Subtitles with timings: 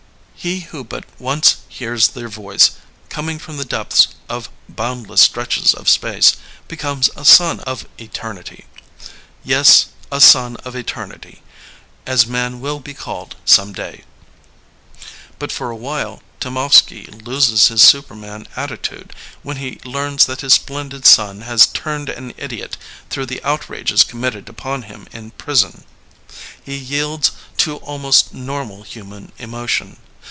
[0.35, 2.71] He who but ouce hears their voice,
[3.09, 6.35] coming from the depths of boundless stretches of space,
[6.67, 8.65] be comes a son of eternity.
[9.43, 11.41] Yes, 'a son of eternity P
[12.07, 14.03] as man will be called some day.'*
[15.37, 19.13] But for a while Temovsky loses his superman attitude
[19.43, 22.77] when he learns that his splendid son has turned an idiot
[23.11, 25.83] through the outrages committed upon him in prison.
[26.63, 29.97] He yields to almost normal human emotion.